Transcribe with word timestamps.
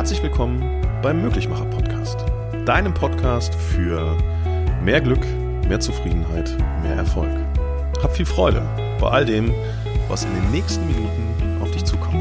Herzlich 0.00 0.22
willkommen 0.22 0.62
beim 1.02 1.20
Möglichmacher 1.20 1.66
Podcast, 1.66 2.24
deinem 2.64 2.94
Podcast 2.94 3.54
für 3.54 4.16
mehr 4.82 5.02
Glück, 5.02 5.20
mehr 5.68 5.78
Zufriedenheit, 5.78 6.56
mehr 6.82 6.94
Erfolg. 6.94 7.28
Hab 8.02 8.16
viel 8.16 8.24
Freude 8.24 8.62
bei 8.98 9.10
all 9.10 9.26
dem, 9.26 9.52
was 10.08 10.24
in 10.24 10.34
den 10.34 10.52
nächsten 10.52 10.86
Minuten 10.86 11.60
auf 11.60 11.70
dich 11.72 11.84
zukommt. 11.84 12.16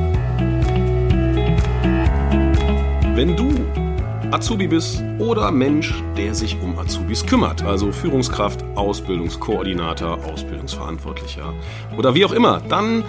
Wenn 3.15 3.37
du 3.37 3.49
Azubi 4.31 4.67
bist 4.67 5.01
oder 5.17 5.49
Mensch, 5.49 6.03
der 6.17 6.35
sich 6.35 6.59
um 6.61 6.77
Azubis 6.77 7.25
kümmert, 7.25 7.63
also 7.63 7.93
Führungskraft, 7.93 8.61
Ausbildungskoordinator, 8.75 10.19
Ausbildungsverantwortlicher 10.25 11.53
oder 11.97 12.13
wie 12.13 12.25
auch 12.25 12.33
immer, 12.33 12.61
dann 12.67 13.05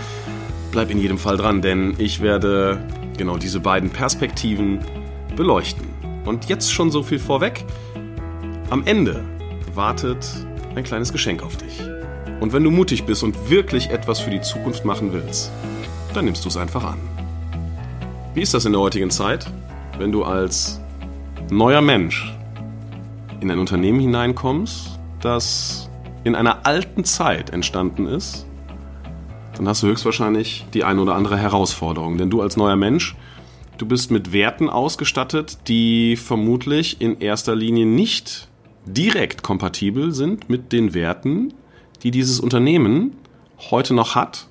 bleib 0.70 0.92
in 0.92 0.98
jedem 0.98 1.18
Fall 1.18 1.36
dran, 1.36 1.60
denn 1.60 1.96
ich 1.98 2.20
werde 2.20 2.78
genau 3.20 3.36
diese 3.36 3.60
beiden 3.60 3.90
Perspektiven 3.90 4.78
beleuchten. 5.36 5.86
Und 6.24 6.48
jetzt 6.48 6.72
schon 6.72 6.90
so 6.90 7.02
viel 7.02 7.18
vorweg. 7.18 7.66
Am 8.70 8.86
Ende 8.86 9.22
wartet 9.74 10.26
ein 10.74 10.84
kleines 10.84 11.12
Geschenk 11.12 11.42
auf 11.42 11.58
dich. 11.58 11.82
Und 12.40 12.54
wenn 12.54 12.64
du 12.64 12.70
mutig 12.70 13.04
bist 13.04 13.22
und 13.22 13.50
wirklich 13.50 13.90
etwas 13.90 14.20
für 14.20 14.30
die 14.30 14.40
Zukunft 14.40 14.86
machen 14.86 15.12
willst, 15.12 15.52
dann 16.14 16.24
nimmst 16.24 16.46
du 16.46 16.48
es 16.48 16.56
einfach 16.56 16.82
an. 16.82 16.98
Wie 18.32 18.40
ist 18.40 18.54
das 18.54 18.64
in 18.64 18.72
der 18.72 18.80
heutigen 18.80 19.10
Zeit, 19.10 19.46
wenn 19.98 20.12
du 20.12 20.24
als 20.24 20.80
neuer 21.50 21.82
Mensch 21.82 22.34
in 23.40 23.50
ein 23.50 23.58
Unternehmen 23.58 24.00
hineinkommst, 24.00 24.98
das 25.20 25.90
in 26.24 26.34
einer 26.34 26.64
alten 26.64 27.04
Zeit 27.04 27.50
entstanden 27.50 28.06
ist 28.06 28.46
dann 29.54 29.68
hast 29.68 29.82
du 29.82 29.88
höchstwahrscheinlich 29.88 30.66
die 30.74 30.84
eine 30.84 31.00
oder 31.00 31.14
andere 31.14 31.36
Herausforderung. 31.36 32.18
Denn 32.18 32.30
du 32.30 32.40
als 32.40 32.56
neuer 32.56 32.76
Mensch, 32.76 33.16
du 33.78 33.86
bist 33.86 34.10
mit 34.10 34.32
Werten 34.32 34.70
ausgestattet, 34.70 35.58
die 35.68 36.16
vermutlich 36.16 37.00
in 37.00 37.20
erster 37.20 37.54
Linie 37.54 37.86
nicht 37.86 38.48
direkt 38.86 39.42
kompatibel 39.42 40.12
sind 40.12 40.48
mit 40.48 40.72
den 40.72 40.94
Werten, 40.94 41.52
die 42.02 42.10
dieses 42.10 42.40
Unternehmen 42.40 43.16
heute 43.70 43.94
noch 43.94 44.14
hat, 44.14 44.48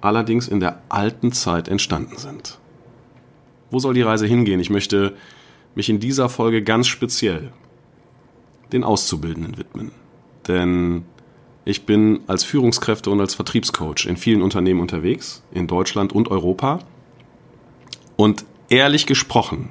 allerdings 0.00 0.46
in 0.48 0.60
der 0.60 0.82
alten 0.88 1.32
Zeit 1.32 1.68
entstanden 1.68 2.16
sind. 2.16 2.58
Wo 3.70 3.78
soll 3.78 3.94
die 3.94 4.02
Reise 4.02 4.26
hingehen? 4.26 4.60
Ich 4.60 4.70
möchte 4.70 5.14
mich 5.74 5.88
in 5.88 5.98
dieser 5.98 6.28
Folge 6.28 6.62
ganz 6.62 6.86
speziell 6.86 7.52
den 8.72 8.84
Auszubildenden 8.84 9.58
widmen. 9.58 9.90
Denn 10.46 11.04
ich 11.66 11.84
bin 11.84 12.20
als 12.28 12.44
Führungskräfte 12.44 13.10
und 13.10 13.20
als 13.20 13.34
Vertriebscoach 13.34 14.06
in 14.06 14.16
vielen 14.16 14.40
Unternehmen 14.40 14.80
unterwegs, 14.80 15.42
in 15.50 15.66
Deutschland 15.66 16.12
und 16.12 16.30
Europa. 16.30 16.78
Und 18.14 18.44
ehrlich 18.68 19.04
gesprochen 19.04 19.70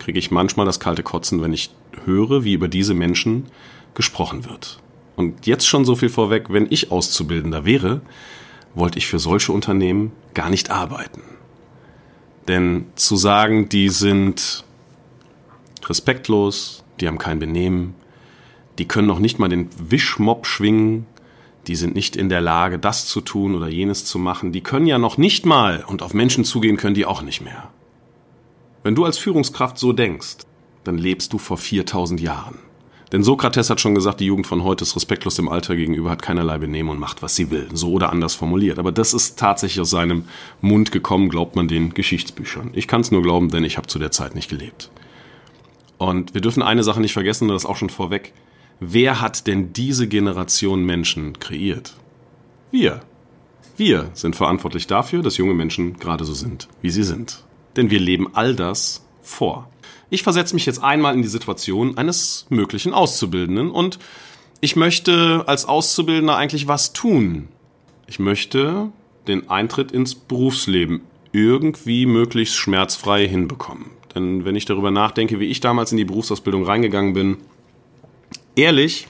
kriege 0.00 0.18
ich 0.18 0.32
manchmal 0.32 0.66
das 0.66 0.80
kalte 0.80 1.04
Kotzen, 1.04 1.40
wenn 1.40 1.52
ich 1.52 1.70
höre, 2.04 2.42
wie 2.42 2.54
über 2.54 2.66
diese 2.66 2.92
Menschen 2.92 3.46
gesprochen 3.94 4.44
wird. 4.46 4.80
Und 5.14 5.46
jetzt 5.46 5.68
schon 5.68 5.84
so 5.84 5.94
viel 5.94 6.08
vorweg, 6.08 6.46
wenn 6.48 6.66
ich 6.70 6.90
Auszubildender 6.90 7.64
wäre, 7.64 8.00
wollte 8.74 8.98
ich 8.98 9.06
für 9.06 9.20
solche 9.20 9.52
Unternehmen 9.52 10.10
gar 10.34 10.50
nicht 10.50 10.70
arbeiten. 10.70 11.22
Denn 12.48 12.86
zu 12.96 13.14
sagen, 13.14 13.68
die 13.68 13.90
sind 13.90 14.64
respektlos, 15.84 16.82
die 16.98 17.06
haben 17.06 17.18
kein 17.18 17.38
Benehmen, 17.38 17.94
die 18.78 18.88
können 18.88 19.06
noch 19.06 19.20
nicht 19.20 19.38
mal 19.38 19.48
den 19.48 19.68
Wischmopp 19.78 20.46
schwingen, 20.46 21.06
die 21.66 21.76
sind 21.76 21.94
nicht 21.94 22.16
in 22.16 22.28
der 22.28 22.40
Lage, 22.40 22.78
das 22.78 23.06
zu 23.06 23.20
tun 23.20 23.54
oder 23.54 23.68
jenes 23.68 24.04
zu 24.04 24.18
machen, 24.18 24.52
die 24.52 24.62
können 24.62 24.86
ja 24.86 24.98
noch 24.98 25.16
nicht 25.16 25.46
mal 25.46 25.84
und 25.86 26.02
auf 26.02 26.14
Menschen 26.14 26.44
zugehen 26.44 26.76
können 26.76 26.94
die 26.94 27.06
auch 27.06 27.22
nicht 27.22 27.40
mehr. 27.40 27.70
Wenn 28.82 28.94
du 28.94 29.04
als 29.04 29.18
Führungskraft 29.18 29.78
so 29.78 29.92
denkst, 29.92 30.38
dann 30.84 30.98
lebst 30.98 31.32
du 31.32 31.38
vor 31.38 31.56
4000 31.56 32.20
Jahren. 32.20 32.58
Denn 33.12 33.22
Sokrates 33.22 33.68
hat 33.68 33.80
schon 33.80 33.94
gesagt, 33.94 34.20
die 34.20 34.24
Jugend 34.24 34.46
von 34.46 34.64
heute 34.64 34.84
ist 34.84 34.96
respektlos 34.96 35.34
dem 35.34 35.48
Alter 35.48 35.76
gegenüber, 35.76 36.10
hat 36.10 36.22
keinerlei 36.22 36.56
Benehmen 36.56 36.88
und 36.88 36.98
macht, 36.98 37.22
was 37.22 37.36
sie 37.36 37.50
will. 37.50 37.68
So 37.74 37.92
oder 37.92 38.10
anders 38.10 38.34
formuliert. 38.34 38.78
Aber 38.78 38.90
das 38.90 39.12
ist 39.12 39.38
tatsächlich 39.38 39.82
aus 39.82 39.90
seinem 39.90 40.24
Mund 40.62 40.92
gekommen, 40.92 41.28
glaubt 41.28 41.54
man 41.54 41.68
den 41.68 41.92
Geschichtsbüchern. 41.92 42.70
Ich 42.72 42.88
kann 42.88 43.02
es 43.02 43.10
nur 43.10 43.22
glauben, 43.22 43.50
denn 43.50 43.64
ich 43.64 43.76
habe 43.76 43.86
zu 43.86 43.98
der 43.98 44.12
Zeit 44.12 44.34
nicht 44.34 44.48
gelebt. 44.48 44.90
Und 45.98 46.32
wir 46.32 46.40
dürfen 46.40 46.62
eine 46.62 46.82
Sache 46.82 47.02
nicht 47.02 47.12
vergessen, 47.12 47.48
das 47.48 47.66
auch 47.66 47.76
schon 47.76 47.90
vorweg. 47.90 48.32
Wer 48.80 49.20
hat 49.20 49.46
denn 49.46 49.72
diese 49.72 50.08
Generation 50.08 50.84
Menschen 50.84 51.38
kreiert? 51.38 51.94
Wir. 52.70 53.00
Wir 53.76 54.10
sind 54.14 54.36
verantwortlich 54.36 54.86
dafür, 54.86 55.22
dass 55.22 55.36
junge 55.36 55.54
Menschen 55.54 55.98
gerade 55.98 56.24
so 56.24 56.34
sind, 56.34 56.68
wie 56.82 56.90
sie 56.90 57.02
sind. 57.02 57.44
Denn 57.76 57.90
wir 57.90 58.00
leben 58.00 58.34
all 58.34 58.54
das 58.54 59.04
vor. 59.22 59.70
Ich 60.10 60.22
versetze 60.22 60.54
mich 60.54 60.66
jetzt 60.66 60.82
einmal 60.82 61.14
in 61.14 61.22
die 61.22 61.28
Situation 61.28 61.96
eines 61.96 62.46
möglichen 62.50 62.92
Auszubildenden 62.92 63.70
und 63.70 63.98
ich 64.60 64.76
möchte 64.76 65.44
als 65.46 65.64
Auszubildender 65.64 66.36
eigentlich 66.36 66.68
was 66.68 66.92
tun. 66.92 67.48
Ich 68.06 68.18
möchte 68.18 68.90
den 69.26 69.48
Eintritt 69.48 69.90
ins 69.90 70.14
Berufsleben 70.14 71.00
irgendwie 71.32 72.06
möglichst 72.06 72.56
schmerzfrei 72.56 73.26
hinbekommen. 73.26 73.86
Denn 74.14 74.44
wenn 74.44 74.54
ich 74.54 74.66
darüber 74.66 74.90
nachdenke, 74.90 75.40
wie 75.40 75.46
ich 75.46 75.60
damals 75.60 75.92
in 75.92 75.98
die 75.98 76.04
Berufsausbildung 76.04 76.64
reingegangen 76.64 77.14
bin, 77.14 77.38
ehrlich, 78.56 79.08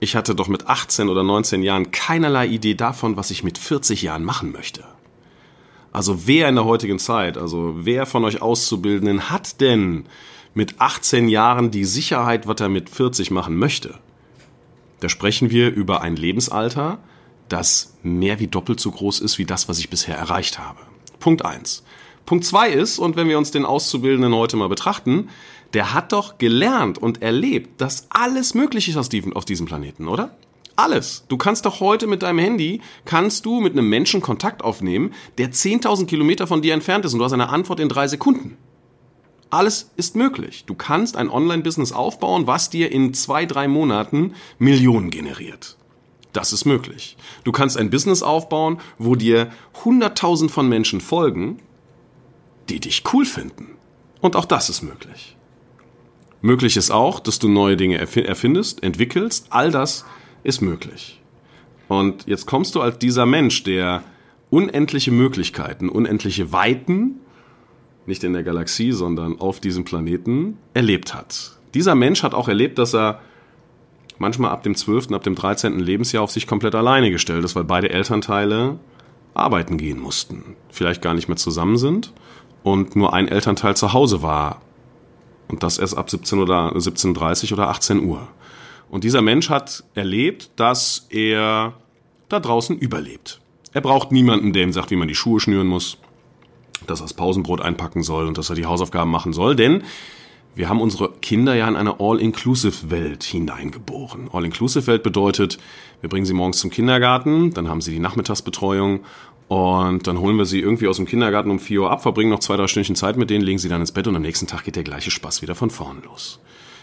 ich 0.00 0.16
hatte 0.16 0.34
doch 0.34 0.48
mit 0.48 0.66
18 0.66 1.08
oder 1.08 1.22
19 1.22 1.62
Jahren 1.62 1.90
keinerlei 1.90 2.46
Idee 2.46 2.74
davon, 2.74 3.16
was 3.16 3.30
ich 3.30 3.44
mit 3.44 3.58
40 3.58 4.02
Jahren 4.02 4.24
machen 4.24 4.52
möchte. 4.52 4.84
Also 5.92 6.26
wer 6.26 6.48
in 6.48 6.56
der 6.56 6.64
heutigen 6.64 6.98
Zeit, 6.98 7.38
also 7.38 7.74
wer 7.78 8.04
von 8.04 8.24
euch 8.24 8.42
Auszubildenden 8.42 9.30
hat 9.30 9.60
denn 9.60 10.06
mit 10.52 10.80
18 10.80 11.28
Jahren 11.28 11.70
die 11.70 11.84
Sicherheit, 11.84 12.46
was 12.46 12.60
er 12.60 12.68
mit 12.68 12.90
40 12.90 13.30
machen 13.30 13.56
möchte? 13.56 13.98
Da 15.00 15.08
sprechen 15.08 15.50
wir 15.50 15.72
über 15.72 16.00
ein 16.00 16.16
Lebensalter, 16.16 16.98
das 17.48 17.96
mehr 18.02 18.40
wie 18.40 18.46
doppelt 18.46 18.80
so 18.80 18.90
groß 18.90 19.20
ist 19.20 19.38
wie 19.38 19.44
das, 19.44 19.68
was 19.68 19.78
ich 19.78 19.90
bisher 19.90 20.16
erreicht 20.16 20.58
habe. 20.58 20.80
Punkt 21.20 21.44
eins. 21.44 21.84
Punkt 22.26 22.44
zwei 22.44 22.70
ist, 22.70 22.98
und 22.98 23.16
wenn 23.16 23.28
wir 23.28 23.38
uns 23.38 23.50
den 23.50 23.64
Auszubildenden 23.64 24.34
heute 24.34 24.56
mal 24.56 24.68
betrachten, 24.68 25.28
der 25.74 25.92
hat 25.92 26.12
doch 26.12 26.38
gelernt 26.38 26.98
und 26.98 27.20
erlebt, 27.20 27.80
dass 27.80 28.06
alles 28.10 28.54
möglich 28.54 28.88
ist 28.88 28.96
auf 28.96 29.08
diesem 29.44 29.66
Planeten, 29.66 30.08
oder? 30.08 30.36
Alles. 30.76 31.24
Du 31.28 31.36
kannst 31.36 31.66
doch 31.66 31.80
heute 31.80 32.06
mit 32.06 32.22
deinem 32.22 32.38
Handy, 32.38 32.80
kannst 33.04 33.46
du 33.46 33.60
mit 33.60 33.72
einem 33.74 33.88
Menschen 33.88 34.20
Kontakt 34.20 34.62
aufnehmen, 34.62 35.12
der 35.38 35.52
10.000 35.52 36.06
Kilometer 36.06 36.46
von 36.46 36.62
dir 36.62 36.74
entfernt 36.74 37.04
ist 37.04 37.12
und 37.12 37.18
du 37.18 37.24
hast 37.24 37.32
eine 37.32 37.48
Antwort 37.48 37.78
in 37.80 37.88
drei 37.88 38.08
Sekunden. 38.08 38.56
Alles 39.50 39.90
ist 39.96 40.16
möglich. 40.16 40.64
Du 40.66 40.74
kannst 40.74 41.16
ein 41.16 41.30
Online-Business 41.30 41.92
aufbauen, 41.92 42.48
was 42.48 42.70
dir 42.70 42.90
in 42.90 43.14
zwei, 43.14 43.46
drei 43.46 43.68
Monaten 43.68 44.34
Millionen 44.58 45.10
generiert. 45.10 45.76
Das 46.32 46.52
ist 46.52 46.64
möglich. 46.64 47.16
Du 47.44 47.52
kannst 47.52 47.76
ein 47.76 47.90
Business 47.90 48.24
aufbauen, 48.24 48.80
wo 48.98 49.14
dir 49.14 49.52
100.000 49.84 50.48
von 50.48 50.68
Menschen 50.68 51.00
folgen, 51.00 51.60
die 52.68 52.80
dich 52.80 53.04
cool 53.12 53.24
finden. 53.24 53.76
Und 54.20 54.34
auch 54.34 54.44
das 54.44 54.68
ist 54.70 54.82
möglich. 54.82 55.36
Möglich 56.44 56.76
ist 56.76 56.90
auch, 56.90 57.20
dass 57.20 57.38
du 57.38 57.48
neue 57.48 57.74
Dinge 57.74 57.96
erfindest, 57.96 58.82
entwickelst. 58.82 59.46
All 59.48 59.70
das 59.70 60.04
ist 60.42 60.60
möglich. 60.60 61.18
Und 61.88 62.26
jetzt 62.26 62.44
kommst 62.44 62.74
du 62.74 62.82
als 62.82 62.98
dieser 62.98 63.24
Mensch, 63.24 63.62
der 63.62 64.02
unendliche 64.50 65.10
Möglichkeiten, 65.10 65.88
unendliche 65.88 66.52
Weiten, 66.52 67.20
nicht 68.04 68.24
in 68.24 68.34
der 68.34 68.42
Galaxie, 68.42 68.92
sondern 68.92 69.40
auf 69.40 69.58
diesem 69.58 69.86
Planeten, 69.86 70.58
erlebt 70.74 71.14
hat. 71.14 71.52
Dieser 71.72 71.94
Mensch 71.94 72.22
hat 72.22 72.34
auch 72.34 72.48
erlebt, 72.48 72.76
dass 72.76 72.94
er 72.94 73.22
manchmal 74.18 74.50
ab 74.50 74.64
dem 74.64 74.74
12., 74.74 75.12
ab 75.12 75.22
dem 75.22 75.36
13. 75.36 75.80
Lebensjahr 75.80 76.22
auf 76.22 76.30
sich 76.30 76.46
komplett 76.46 76.74
alleine 76.74 77.10
gestellt 77.10 77.46
ist, 77.46 77.56
weil 77.56 77.64
beide 77.64 77.88
Elternteile 77.88 78.78
arbeiten 79.32 79.78
gehen 79.78 79.98
mussten, 79.98 80.56
vielleicht 80.68 81.00
gar 81.00 81.14
nicht 81.14 81.28
mehr 81.28 81.38
zusammen 81.38 81.78
sind 81.78 82.12
und 82.62 82.96
nur 82.96 83.14
ein 83.14 83.28
Elternteil 83.28 83.78
zu 83.78 83.94
Hause 83.94 84.20
war 84.20 84.60
und 85.48 85.62
das 85.62 85.78
erst 85.78 85.96
ab 85.96 86.10
17 86.10 86.38
oder 86.38 86.72
17.30 86.72 87.52
oder 87.52 87.68
18 87.68 88.04
Uhr. 88.04 88.28
Und 88.90 89.04
dieser 89.04 89.22
Mensch 89.22 89.50
hat 89.50 89.84
erlebt, 89.94 90.50
dass 90.56 91.06
er 91.10 91.74
da 92.28 92.40
draußen 92.40 92.78
überlebt. 92.78 93.40
Er 93.72 93.80
braucht 93.80 94.12
niemanden, 94.12 94.52
der 94.52 94.62
ihm 94.62 94.72
sagt, 94.72 94.90
wie 94.90 94.96
man 94.96 95.08
die 95.08 95.14
Schuhe 95.14 95.40
schnüren 95.40 95.66
muss, 95.66 95.98
dass 96.86 97.00
er 97.00 97.04
das 97.04 97.14
Pausenbrot 97.14 97.60
einpacken 97.60 98.02
soll 98.02 98.26
und 98.26 98.38
dass 98.38 98.50
er 98.50 98.56
die 98.56 98.66
Hausaufgaben 98.66 99.10
machen 99.10 99.32
soll, 99.32 99.56
denn 99.56 99.82
wir 100.54 100.68
haben 100.68 100.80
unsere 100.80 101.10
Kinder 101.20 101.54
ja 101.54 101.66
in 101.66 101.74
eine 101.74 101.98
All-Inclusive-Welt 101.98 103.24
hineingeboren. 103.24 104.28
All-Inclusive-Welt 104.32 105.02
bedeutet, 105.02 105.58
wir 106.00 106.08
bringen 106.08 106.26
sie 106.26 106.32
morgens 106.32 106.58
zum 106.58 106.70
Kindergarten, 106.70 107.52
dann 107.52 107.68
haben 107.68 107.80
sie 107.80 107.90
die 107.90 107.98
Nachmittagsbetreuung 107.98 109.00
und 109.54 110.06
dann 110.06 110.18
holen 110.18 110.36
wir 110.36 110.46
sie 110.46 110.60
irgendwie 110.60 110.88
aus 110.88 110.96
dem 110.96 111.06
Kindergarten 111.06 111.50
um 111.50 111.60
4 111.60 111.82
Uhr 111.82 111.90
ab, 111.90 112.02
verbringen 112.02 112.30
noch 112.30 112.40
zwei, 112.40 112.56
drei 112.56 112.66
Stündchen 112.66 112.96
Zeit 112.96 113.16
mit 113.16 113.30
denen, 113.30 113.44
legen 113.44 113.58
sie 113.58 113.68
dann 113.68 113.80
ins 113.80 113.92
Bett 113.92 114.06
und 114.06 114.16
am 114.16 114.22
nächsten 114.22 114.46
Tag 114.46 114.64
geht 114.64 114.76
der 114.76 114.82
gleiche 114.82 115.10
Spaß 115.10 115.42
wieder 115.42 115.54
von 115.54 115.70
vorn 115.70 116.02
los. 116.04 116.40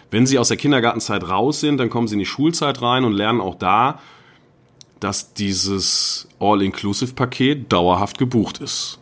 Wenn 0.10 0.26
sie 0.26 0.40
aus 0.40 0.48
der 0.48 0.58
Kindergartenzeit 0.58 1.28
raus 1.28 1.60
sind, 1.60 1.78
dann 1.78 1.90
kommen 1.90 2.08
sie 2.08 2.16
in 2.16 2.20
die 2.20 2.26
Schulzeit 2.26 2.82
rein 2.82 3.04
und 3.04 3.14
lernen 3.14 3.42
auch 3.42 3.56
da, 3.56 4.00
dass 5.00 5.34
dieses 5.34 6.28
All-Inclusive-Paket 6.40 7.72
dauerhaft 7.72 8.18
gebucht 8.18 8.60
ist. 8.60 9.00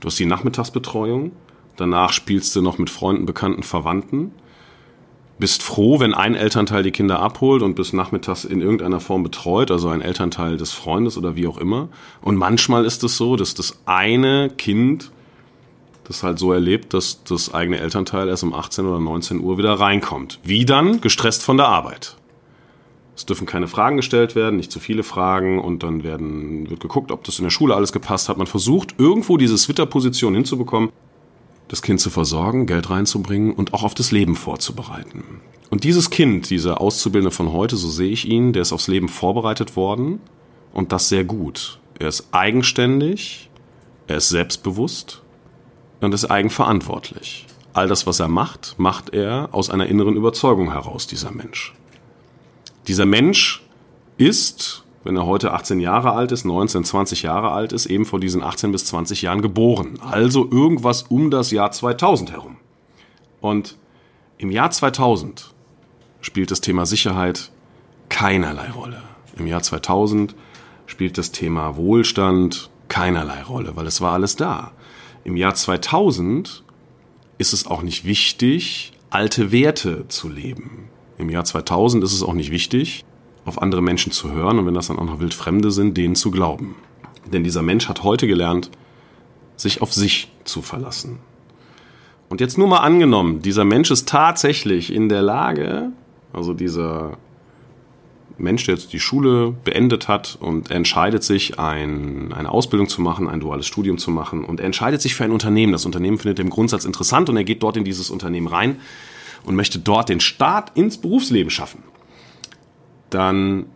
Du 0.00 0.08
hast 0.08 0.18
die 0.18 0.26
Nachmittagsbetreuung 0.26 1.32
Danach 1.76 2.12
spielst 2.12 2.54
du 2.54 2.62
noch 2.62 2.78
mit 2.78 2.90
Freunden, 2.90 3.26
Bekannten, 3.26 3.62
Verwandten. 3.62 4.32
Bist 5.38 5.62
froh, 5.62 5.98
wenn 5.98 6.14
ein 6.14 6.34
Elternteil 6.34 6.82
die 6.82 6.92
Kinder 6.92 7.18
abholt 7.18 7.62
und 7.62 7.74
bis 7.74 7.92
nachmittags 7.92 8.44
in 8.44 8.60
irgendeiner 8.60 9.00
Form 9.00 9.22
betreut, 9.22 9.70
also 9.70 9.88
ein 9.88 10.00
Elternteil 10.00 10.56
des 10.56 10.72
Freundes 10.72 11.18
oder 11.18 11.34
wie 11.34 11.48
auch 11.48 11.58
immer. 11.58 11.88
Und 12.22 12.36
manchmal 12.36 12.84
ist 12.84 13.02
es 13.02 13.16
so, 13.16 13.34
dass 13.34 13.54
das 13.54 13.78
eine 13.84 14.50
Kind 14.50 15.10
das 16.04 16.22
halt 16.22 16.38
so 16.38 16.52
erlebt, 16.52 16.94
dass 16.94 17.24
das 17.24 17.52
eigene 17.52 17.78
Elternteil 17.78 18.28
erst 18.28 18.44
um 18.44 18.54
18 18.54 18.86
oder 18.86 19.00
19 19.00 19.40
Uhr 19.40 19.58
wieder 19.58 19.72
reinkommt. 19.72 20.38
Wie 20.44 20.64
dann? 20.64 21.00
Gestresst 21.00 21.42
von 21.42 21.56
der 21.56 21.68
Arbeit. 21.68 22.16
Es 23.16 23.26
dürfen 23.26 23.46
keine 23.46 23.68
Fragen 23.68 23.96
gestellt 23.96 24.34
werden, 24.34 24.56
nicht 24.56 24.72
zu 24.72 24.80
viele 24.80 25.04
Fragen 25.04 25.60
und 25.60 25.82
dann 25.82 26.02
werden, 26.02 26.68
wird 26.68 26.80
geguckt, 26.80 27.12
ob 27.12 27.22
das 27.24 27.38
in 27.38 27.44
der 27.44 27.50
Schule 27.50 27.74
alles 27.74 27.92
gepasst 27.92 28.28
hat. 28.28 28.38
Man 28.38 28.48
versucht, 28.48 28.96
irgendwo 28.98 29.36
diese 29.36 29.56
Twitter-Position 29.56 30.34
hinzubekommen, 30.34 30.90
das 31.68 31.82
Kind 31.82 32.00
zu 32.00 32.10
versorgen, 32.10 32.66
Geld 32.66 32.90
reinzubringen 32.90 33.52
und 33.52 33.74
auch 33.74 33.82
auf 33.82 33.94
das 33.94 34.12
Leben 34.12 34.36
vorzubereiten. 34.36 35.40
Und 35.70 35.84
dieses 35.84 36.10
Kind, 36.10 36.50
dieser 36.50 36.80
Auszubildende 36.80 37.34
von 37.34 37.52
heute, 37.52 37.76
so 37.76 37.88
sehe 37.88 38.10
ich 38.10 38.28
ihn, 38.28 38.52
der 38.52 38.62
ist 38.62 38.72
aufs 38.72 38.88
Leben 38.88 39.08
vorbereitet 39.08 39.76
worden 39.76 40.20
und 40.72 40.92
das 40.92 41.08
sehr 41.08 41.24
gut. 41.24 41.80
Er 41.98 42.08
ist 42.08 42.28
eigenständig, 42.32 43.50
er 44.06 44.18
ist 44.18 44.28
selbstbewusst 44.28 45.22
und 46.00 46.12
ist 46.14 46.26
eigenverantwortlich. 46.26 47.46
All 47.72 47.88
das, 47.88 48.06
was 48.06 48.20
er 48.20 48.28
macht, 48.28 48.76
macht 48.78 49.10
er 49.14 49.48
aus 49.52 49.70
einer 49.70 49.86
inneren 49.86 50.16
Überzeugung 50.16 50.70
heraus, 50.72 51.06
dieser 51.06 51.32
Mensch. 51.32 51.74
Dieser 52.86 53.06
Mensch 53.06 53.62
ist, 54.16 54.83
wenn 55.04 55.16
er 55.16 55.26
heute 55.26 55.52
18 55.52 55.80
Jahre 55.80 56.12
alt 56.12 56.32
ist, 56.32 56.44
19, 56.44 56.84
20 56.84 57.22
Jahre 57.22 57.52
alt 57.52 57.72
ist, 57.72 57.86
eben 57.86 58.06
vor 58.06 58.20
diesen 58.20 58.42
18 58.42 58.72
bis 58.72 58.86
20 58.86 59.22
Jahren 59.22 59.42
geboren. 59.42 59.98
Also 60.00 60.50
irgendwas 60.50 61.02
um 61.02 61.30
das 61.30 61.50
Jahr 61.50 61.70
2000 61.70 62.32
herum. 62.32 62.56
Und 63.40 63.76
im 64.38 64.50
Jahr 64.50 64.70
2000 64.70 65.54
spielt 66.22 66.50
das 66.50 66.62
Thema 66.62 66.86
Sicherheit 66.86 67.52
keinerlei 68.08 68.70
Rolle. 68.70 69.02
Im 69.36 69.46
Jahr 69.46 69.62
2000 69.62 70.34
spielt 70.86 71.18
das 71.18 71.32
Thema 71.32 71.76
Wohlstand 71.76 72.70
keinerlei 72.88 73.42
Rolle, 73.42 73.76
weil 73.76 73.86
es 73.86 74.00
war 74.00 74.12
alles 74.12 74.36
da. 74.36 74.72
Im 75.24 75.36
Jahr 75.36 75.54
2000 75.54 76.64
ist 77.38 77.52
es 77.52 77.66
auch 77.66 77.82
nicht 77.82 78.04
wichtig, 78.04 78.92
alte 79.10 79.52
Werte 79.52 80.08
zu 80.08 80.28
leben. 80.28 80.88
Im 81.18 81.30
Jahr 81.30 81.44
2000 81.44 82.02
ist 82.04 82.12
es 82.12 82.22
auch 82.22 82.32
nicht 82.32 82.50
wichtig, 82.50 83.04
auf 83.44 83.60
andere 83.60 83.82
Menschen 83.82 84.12
zu 84.12 84.32
hören 84.32 84.58
und 84.58 84.66
wenn 84.66 84.74
das 84.74 84.88
dann 84.88 84.98
auch 84.98 85.04
noch 85.04 85.20
wildfremde 85.20 85.70
sind, 85.70 85.96
denen 85.96 86.14
zu 86.14 86.30
glauben. 86.30 86.76
Denn 87.32 87.44
dieser 87.44 87.62
Mensch 87.62 87.88
hat 87.88 88.02
heute 88.02 88.26
gelernt, 88.26 88.70
sich 89.56 89.82
auf 89.82 89.92
sich 89.92 90.30
zu 90.44 90.62
verlassen. 90.62 91.18
Und 92.28 92.40
jetzt 92.40 92.58
nur 92.58 92.66
mal 92.66 92.78
angenommen, 92.78 93.42
dieser 93.42 93.64
Mensch 93.64 93.90
ist 93.90 94.08
tatsächlich 94.08 94.92
in 94.92 95.08
der 95.08 95.22
Lage, 95.22 95.92
also 96.32 96.54
dieser 96.54 97.18
Mensch, 98.38 98.64
der 98.64 98.74
jetzt 98.74 98.92
die 98.92 98.98
Schule 98.98 99.54
beendet 99.64 100.08
hat 100.08 100.36
und 100.40 100.70
entscheidet 100.70 101.22
sich, 101.22 101.58
ein, 101.58 102.32
eine 102.32 102.50
Ausbildung 102.50 102.88
zu 102.88 103.00
machen, 103.00 103.28
ein 103.28 103.40
duales 103.40 103.66
Studium 103.66 103.98
zu 103.98 104.10
machen 104.10 104.44
und 104.44 104.58
er 104.58 104.66
entscheidet 104.66 105.00
sich 105.00 105.14
für 105.14 105.24
ein 105.24 105.30
Unternehmen. 105.30 105.72
Das 105.72 105.86
Unternehmen 105.86 106.18
findet 106.18 106.40
im 106.40 106.50
Grundsatz 106.50 106.84
interessant 106.84 107.28
und 107.28 107.36
er 107.36 107.44
geht 107.44 107.62
dort 107.62 107.76
in 107.76 107.84
dieses 107.84 108.10
Unternehmen 108.10 108.48
rein 108.48 108.80
und 109.44 109.54
möchte 109.54 109.78
dort 109.78 110.08
den 110.08 110.20
Start 110.20 110.72
ins 110.76 110.98
Berufsleben 110.98 111.50
schaffen, 111.50 111.82
dann 113.14 113.66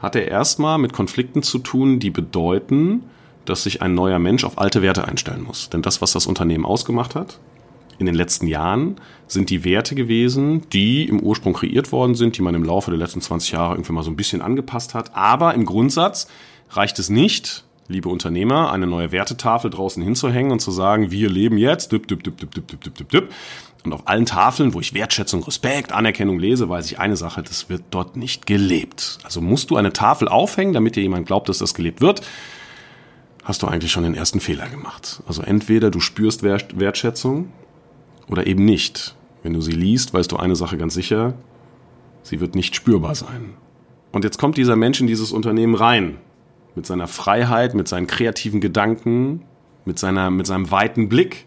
hat 0.00 0.16
er 0.16 0.26
erstmal 0.26 0.78
mit 0.78 0.92
Konflikten 0.92 1.42
zu 1.42 1.58
tun, 1.58 2.00
die 2.00 2.10
bedeuten, 2.10 3.04
dass 3.44 3.62
sich 3.62 3.82
ein 3.82 3.94
neuer 3.94 4.18
Mensch 4.18 4.44
auf 4.44 4.58
alte 4.58 4.82
Werte 4.82 5.06
einstellen 5.06 5.44
muss. 5.44 5.70
Denn 5.70 5.82
das, 5.82 6.02
was 6.02 6.12
das 6.12 6.26
Unternehmen 6.26 6.64
ausgemacht 6.64 7.14
hat, 7.14 7.38
in 7.98 8.06
den 8.06 8.14
letzten 8.14 8.46
Jahren, 8.46 8.96
sind 9.28 9.50
die 9.50 9.64
Werte 9.64 9.94
gewesen, 9.94 10.68
die 10.72 11.04
im 11.04 11.20
Ursprung 11.20 11.52
kreiert 11.52 11.92
worden 11.92 12.14
sind, 12.14 12.36
die 12.36 12.42
man 12.42 12.54
im 12.54 12.64
Laufe 12.64 12.90
der 12.90 12.98
letzten 12.98 13.20
20 13.20 13.52
Jahre 13.52 13.74
irgendwie 13.74 13.92
mal 13.92 14.02
so 14.02 14.10
ein 14.10 14.16
bisschen 14.16 14.42
angepasst 14.42 14.94
hat. 14.94 15.14
Aber 15.14 15.54
im 15.54 15.64
Grundsatz 15.64 16.26
reicht 16.70 16.98
es 16.98 17.10
nicht, 17.10 17.64
liebe 17.92 18.08
Unternehmer, 18.08 18.72
eine 18.72 18.86
neue 18.86 19.12
Wertetafel 19.12 19.70
draußen 19.70 20.02
hinzuhängen 20.02 20.50
und 20.50 20.60
zu 20.60 20.70
sagen, 20.70 21.10
wir 21.10 21.30
leben 21.30 21.58
jetzt, 21.58 21.92
düpp, 21.92 22.08
düpp, 22.08 22.24
düpp, 22.24 22.38
düpp, 22.38 22.54
düpp, 22.54 22.68
düpp, 22.68 22.94
düpp, 22.94 23.08
düpp, 23.08 23.28
und 23.84 23.92
auf 23.92 24.06
allen 24.06 24.26
Tafeln, 24.26 24.74
wo 24.74 24.80
ich 24.80 24.94
Wertschätzung, 24.94 25.42
Respekt, 25.42 25.92
Anerkennung 25.92 26.38
lese, 26.38 26.68
weiß 26.68 26.86
ich 26.86 26.98
eine 27.00 27.16
Sache, 27.16 27.42
das 27.42 27.68
wird 27.68 27.82
dort 27.90 28.16
nicht 28.16 28.46
gelebt. 28.46 29.18
Also 29.24 29.40
musst 29.40 29.70
du 29.70 29.76
eine 29.76 29.92
Tafel 29.92 30.28
aufhängen, 30.28 30.72
damit 30.72 30.94
dir 30.94 31.02
jemand 31.02 31.26
glaubt, 31.26 31.48
dass 31.48 31.58
das 31.58 31.74
gelebt 31.74 32.00
wird, 32.00 32.22
hast 33.42 33.62
du 33.62 33.66
eigentlich 33.66 33.90
schon 33.90 34.04
den 34.04 34.14
ersten 34.14 34.40
Fehler 34.40 34.68
gemacht. 34.68 35.22
Also 35.26 35.42
entweder 35.42 35.90
du 35.90 35.98
spürst 35.98 36.44
Wertschätzung 36.44 37.52
oder 38.28 38.46
eben 38.46 38.64
nicht. 38.64 39.16
Wenn 39.42 39.52
du 39.52 39.60
sie 39.60 39.72
liest, 39.72 40.14
weißt 40.14 40.30
du 40.30 40.36
eine 40.36 40.54
Sache 40.54 40.78
ganz 40.78 40.94
sicher, 40.94 41.34
sie 42.22 42.40
wird 42.40 42.54
nicht 42.54 42.76
spürbar 42.76 43.16
sein. 43.16 43.54
Und 44.12 44.22
jetzt 44.22 44.38
kommt 44.38 44.56
dieser 44.56 44.76
Mensch 44.76 45.00
in 45.00 45.08
dieses 45.08 45.32
Unternehmen 45.32 45.74
rein, 45.74 46.18
mit 46.74 46.86
seiner 46.86 47.08
Freiheit, 47.08 47.74
mit 47.74 47.88
seinen 47.88 48.06
kreativen 48.06 48.60
Gedanken, 48.60 49.44
mit, 49.84 49.98
seiner, 49.98 50.30
mit 50.30 50.46
seinem 50.46 50.70
weiten 50.70 51.08
Blick 51.08 51.46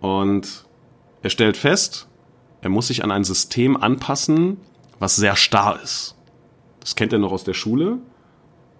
und 0.00 0.64
er 1.22 1.30
stellt 1.30 1.56
fest, 1.56 2.08
er 2.60 2.70
muss 2.70 2.88
sich 2.88 3.04
an 3.04 3.10
ein 3.10 3.24
System 3.24 3.76
anpassen, 3.76 4.58
was 4.98 5.16
sehr 5.16 5.36
starr 5.36 5.80
ist. 5.82 6.16
Das 6.80 6.96
kennt 6.96 7.12
er 7.12 7.18
noch 7.18 7.32
aus 7.32 7.44
der 7.44 7.54
Schule, 7.54 7.98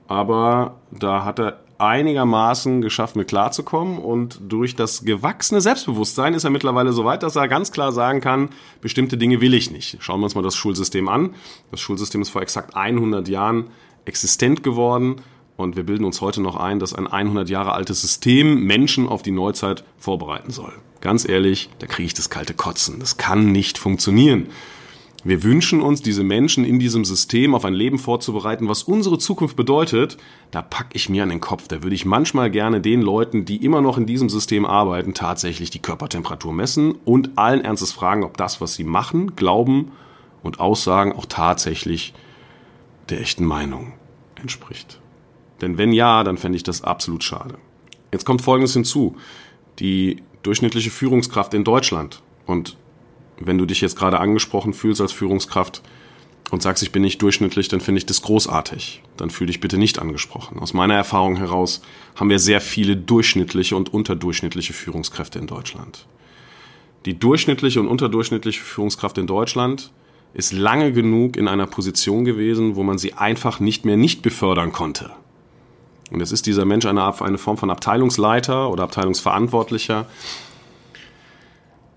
aber 0.08 0.76
da 0.90 1.24
hat 1.24 1.38
er 1.38 1.60
einigermaßen 1.78 2.80
geschafft, 2.80 3.16
mit 3.16 3.26
klarzukommen 3.28 3.98
und 3.98 4.40
durch 4.48 4.76
das 4.76 5.04
gewachsene 5.04 5.60
Selbstbewusstsein 5.60 6.34
ist 6.34 6.44
er 6.44 6.50
mittlerweile 6.50 6.92
so 6.92 7.04
weit, 7.04 7.24
dass 7.24 7.34
er 7.34 7.48
ganz 7.48 7.72
klar 7.72 7.90
sagen 7.90 8.20
kann, 8.20 8.50
bestimmte 8.80 9.16
Dinge 9.16 9.40
will 9.40 9.52
ich 9.52 9.72
nicht. 9.72 9.96
Schauen 10.00 10.20
wir 10.20 10.24
uns 10.24 10.36
mal 10.36 10.42
das 10.42 10.54
Schulsystem 10.54 11.08
an. 11.08 11.34
Das 11.72 11.80
Schulsystem 11.80 12.22
ist 12.22 12.30
vor 12.30 12.42
exakt 12.42 12.76
100 12.76 13.26
Jahren 13.28 13.70
existent 14.04 14.62
geworden 14.62 15.16
und 15.62 15.76
wir 15.76 15.84
bilden 15.84 16.04
uns 16.04 16.20
heute 16.20 16.40
noch 16.40 16.56
ein, 16.56 16.78
dass 16.78 16.94
ein 16.94 17.06
100 17.06 17.48
Jahre 17.48 17.72
altes 17.72 18.00
System 18.02 18.64
Menschen 18.64 19.08
auf 19.08 19.22
die 19.22 19.30
Neuzeit 19.30 19.84
vorbereiten 19.98 20.50
soll. 20.50 20.72
Ganz 21.00 21.28
ehrlich, 21.28 21.70
da 21.78 21.86
kriege 21.86 22.06
ich 22.06 22.14
das 22.14 22.30
kalte 22.30 22.54
Kotzen. 22.54 23.00
Das 23.00 23.16
kann 23.16 23.50
nicht 23.52 23.78
funktionieren. 23.78 24.48
Wir 25.24 25.44
wünschen 25.44 25.80
uns, 25.80 26.02
diese 26.02 26.24
Menschen 26.24 26.64
in 26.64 26.80
diesem 26.80 27.04
System 27.04 27.54
auf 27.54 27.64
ein 27.64 27.74
Leben 27.74 28.00
vorzubereiten, 28.00 28.68
was 28.68 28.82
unsere 28.82 29.18
Zukunft 29.18 29.54
bedeutet. 29.54 30.16
Da 30.50 30.62
packe 30.62 30.90
ich 30.94 31.08
mir 31.08 31.22
an 31.22 31.28
den 31.28 31.40
Kopf. 31.40 31.68
Da 31.68 31.84
würde 31.84 31.94
ich 31.94 32.04
manchmal 32.04 32.50
gerne 32.50 32.80
den 32.80 33.02
Leuten, 33.02 33.44
die 33.44 33.64
immer 33.64 33.80
noch 33.80 33.98
in 33.98 34.06
diesem 34.06 34.28
System 34.28 34.66
arbeiten, 34.66 35.14
tatsächlich 35.14 35.70
die 35.70 35.78
Körpertemperatur 35.78 36.52
messen 36.52 36.96
und 37.04 37.38
allen 37.38 37.60
Ernstes 37.60 37.92
fragen, 37.92 38.24
ob 38.24 38.36
das, 38.36 38.60
was 38.60 38.74
sie 38.74 38.84
machen, 38.84 39.36
glauben 39.36 39.92
und 40.42 40.58
aussagen, 40.58 41.12
auch 41.12 41.26
tatsächlich 41.26 42.14
der 43.08 43.20
echten 43.20 43.44
Meinung 43.44 43.92
entspricht. 44.34 45.01
Denn 45.62 45.78
wenn 45.78 45.92
ja, 45.92 46.24
dann 46.24 46.36
fände 46.36 46.56
ich 46.56 46.62
das 46.62 46.82
absolut 46.82 47.24
schade. 47.24 47.54
Jetzt 48.12 48.26
kommt 48.26 48.42
Folgendes 48.42 48.74
hinzu. 48.74 49.16
Die 49.78 50.22
durchschnittliche 50.42 50.90
Führungskraft 50.90 51.54
in 51.54 51.64
Deutschland. 51.64 52.20
Und 52.46 52.76
wenn 53.38 53.58
du 53.58 53.64
dich 53.64 53.80
jetzt 53.80 53.96
gerade 53.96 54.20
angesprochen 54.20 54.74
fühlst 54.74 55.00
als 55.00 55.12
Führungskraft 55.12 55.82
und 56.50 56.62
sagst, 56.62 56.82
ich 56.82 56.92
bin 56.92 57.02
nicht 57.02 57.22
durchschnittlich, 57.22 57.68
dann 57.68 57.80
finde 57.80 57.98
ich 57.98 58.06
das 58.06 58.22
großartig. 58.22 59.02
Dann 59.16 59.30
fühle 59.30 59.46
dich 59.46 59.60
bitte 59.60 59.78
nicht 59.78 59.98
angesprochen. 59.98 60.58
Aus 60.58 60.74
meiner 60.74 60.94
Erfahrung 60.94 61.36
heraus 61.36 61.80
haben 62.16 62.28
wir 62.28 62.38
sehr 62.38 62.60
viele 62.60 62.96
durchschnittliche 62.96 63.76
und 63.76 63.94
unterdurchschnittliche 63.94 64.72
Führungskräfte 64.72 65.38
in 65.38 65.46
Deutschland. 65.46 66.06
Die 67.06 67.18
durchschnittliche 67.18 67.80
und 67.80 67.88
unterdurchschnittliche 67.88 68.60
Führungskraft 68.60 69.16
in 69.18 69.26
Deutschland 69.26 69.92
ist 70.34 70.52
lange 70.52 70.92
genug 70.92 71.36
in 71.36 71.48
einer 71.48 71.66
Position 71.66 72.24
gewesen, 72.24 72.76
wo 72.76 72.82
man 72.82 72.98
sie 72.98 73.14
einfach 73.14 73.60
nicht 73.60 73.84
mehr 73.84 73.96
nicht 73.96 74.22
befördern 74.22 74.72
konnte. 74.72 75.10
Und 76.12 76.20
jetzt 76.20 76.32
ist 76.32 76.46
dieser 76.46 76.64
Mensch 76.64 76.84
eine, 76.84 77.20
eine 77.22 77.38
Form 77.38 77.56
von 77.56 77.70
Abteilungsleiter 77.70 78.70
oder 78.70 78.84
Abteilungsverantwortlicher 78.84 80.06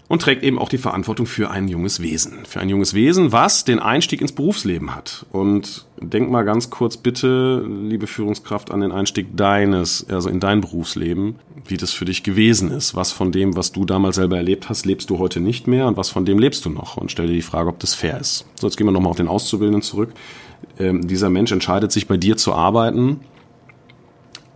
und 0.08 0.22
trägt 0.22 0.44
eben 0.44 0.60
auch 0.60 0.70
die 0.70 0.78
Verantwortung 0.78 1.26
für 1.26 1.50
ein 1.50 1.68
junges 1.68 2.02
Wesen. 2.02 2.46
Für 2.46 2.60
ein 2.60 2.70
junges 2.70 2.94
Wesen, 2.94 3.32
was 3.32 3.66
den 3.66 3.80
Einstieg 3.80 4.22
ins 4.22 4.32
Berufsleben 4.32 4.96
hat. 4.96 5.26
Und 5.32 5.86
denk 6.00 6.30
mal 6.30 6.44
ganz 6.44 6.70
kurz 6.70 6.96
bitte, 6.96 7.66
liebe 7.68 8.06
Führungskraft, 8.06 8.72
an 8.72 8.82
den 8.82 8.92
Einstieg 8.92 9.36
deines, 9.36 10.06
also 10.08 10.30
in 10.30 10.40
dein 10.40 10.62
Berufsleben, 10.62 11.36
wie 11.66 11.78
das 11.78 11.92
für 11.92 12.06
dich 12.06 12.22
gewesen 12.22 12.70
ist. 12.72 12.96
Was 12.96 13.12
von 13.12 13.32
dem, 13.32 13.56
was 13.56 13.72
du 13.72 13.84
damals 13.84 14.18
selber 14.18 14.38
erlebt 14.38 14.70
hast, 14.70 14.86
lebst 14.86 15.10
du 15.10 15.18
heute 15.18 15.40
nicht 15.40 15.68
mehr 15.68 15.88
und 15.88 15.98
was 15.98 16.10
von 16.10 16.24
dem 16.24 16.38
lebst 16.38 16.64
du 16.66 16.70
noch? 16.70 16.98
Und 16.98 17.12
stell 17.12 17.28
dir 17.28 17.34
die 17.34 17.42
Frage, 17.42 17.70
ob 17.70 17.80
das 17.80 17.96
fair 17.96 18.20
ist. 18.20 18.46
So, 18.56 18.68
jetzt 18.68 18.78
gehen 18.78 18.88
wir 18.88 18.92
nochmal 18.92 19.10
auf 19.10 19.18
den 19.18 19.28
Auszubildenden 19.28 19.82
zurück. 19.82 20.12
Ähm, 20.78 21.08
dieser 21.08 21.30
Mensch 21.30 21.52
entscheidet 21.52 21.92
sich, 21.92 22.08
bei 22.08 22.18
dir 22.18 22.38
zu 22.38 22.54
arbeiten 22.54 23.22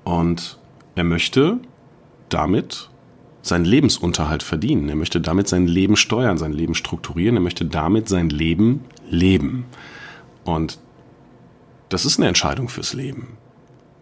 und 0.10 0.58
er 0.96 1.04
möchte 1.04 1.60
damit 2.30 2.90
seinen 3.44 3.66
Lebensunterhalt 3.66 4.42
verdienen. 4.42 4.90
Er 4.90 4.96
möchte 4.96 5.22
damit 5.22 5.48
sein 5.48 5.68
Leben 5.68 5.96
steuern, 5.96 6.40
sein 6.40 6.52
Leben 6.52 6.74
strukturieren. 6.74 7.38
Er 7.38 7.42
möchte 7.42 7.64
damit 7.64 8.10
sein 8.10 8.32
Leben 8.32 8.86
leben. 9.08 9.66
Und 10.46 10.80
das 11.90 12.06
ist 12.06 12.18
eine 12.18 12.28
Entscheidung 12.28 12.70
fürs 12.70 12.94
Leben. 12.94 13.38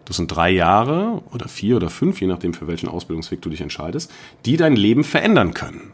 das 0.05 0.15
sind 0.15 0.33
drei 0.33 0.49
Jahre 0.49 1.21
oder 1.33 1.49
vier 1.49 1.75
oder 1.75 1.89
fünf, 1.89 2.21
je 2.21 2.27
nachdem 2.27 2.53
für 2.53 2.67
welchen 2.67 2.87
Ausbildungsweg 2.87 3.41
du 3.41 3.49
dich 3.49 3.59
entscheidest, 3.59 4.09
die 4.45 4.55
dein 4.55 4.77
Leben 4.77 5.03
verändern 5.03 5.53
können 5.53 5.91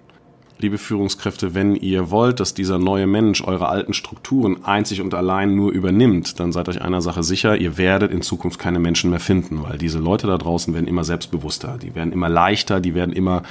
liebe 0.63 0.79
Führungskräfte, 0.79 1.53
wenn 1.53 1.75
ihr 1.75 2.10
wollt, 2.10 2.39
dass 2.39 2.53
dieser 2.53 2.79
neue 2.79 3.05
Mensch 3.05 3.43
eure 3.43 3.67
alten 3.67 3.93
Strukturen 3.93 4.63
einzig 4.63 5.01
und 5.01 5.13
allein 5.13 5.55
nur 5.55 5.72
übernimmt, 5.72 6.39
dann 6.39 6.51
seid 6.51 6.70
euch 6.70 6.82
einer 6.82 7.01
Sache 7.01 7.22
sicher, 7.22 7.58
ihr 7.58 7.77
werdet 7.77 8.12
in 8.12 8.24
Zukunft 8.24 8.60
keine 8.60 8.79
Menschen 8.79 9.12
mehr 9.12 9.20
finden, 9.20 9.62
weil 9.62 9.77
diese 9.77 10.00
Leute 10.00 10.25
da 10.25 10.38
draußen 10.38 10.74
werden 10.74 10.88
immer 10.88 11.03
selbstbewusster, 11.03 11.77
die 11.79 11.93
werden 11.93 12.13
immer 12.13 12.29
leichter, 12.29 12.79
die 12.79 12.96
werden 12.96 13.13
immer 13.13 13.43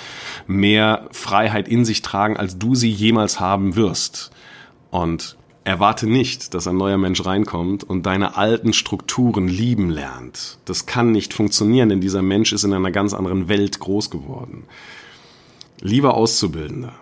mehr 0.47 1.07
Freiheit 1.13 1.69
in 1.69 1.85
sich 1.85 2.03
tragen, 2.03 2.37
als 2.37 2.59
du 2.59 2.75
sie 2.75 2.91
jemals 2.91 3.39
haben 3.39 3.77
wirst. 3.77 4.33
Und 4.91 5.37
erwarte 5.65 6.09
nicht, 6.09 6.55
dass 6.55 6.67
ein 6.67 6.77
neuer 6.77 6.99
Mensch 6.99 7.25
reinkommt 7.25 7.85
und 7.85 8.05
deine 8.05 8.37
alten 8.37 8.73
Strukturen 8.73 9.49
lieben 9.49 9.91
lernt. 9.91 10.59
Das 10.65 10.87
kann 10.87 11.13
nicht 11.13 11.35
funktionieren, 11.35 11.89
denn 11.89 12.01
dieser 12.01 12.23
Mensch 12.23 12.53
ist 12.53 12.65
in 12.65 12.73
einer 12.73 12.91
ganz 12.91 13.15
anderen 13.15 13.49
Welt 13.49 13.79
groß 13.79 14.11
geworden. 14.11 14.65
Lieber 15.85 16.15
Auszubildender, 16.15 16.95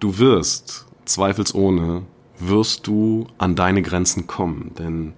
du 0.00 0.18
wirst, 0.18 0.86
zweifelsohne, 1.04 2.02
wirst 2.38 2.86
du 2.86 3.26
an 3.38 3.54
deine 3.54 3.82
Grenzen 3.82 4.26
kommen, 4.26 4.72
denn 4.78 5.14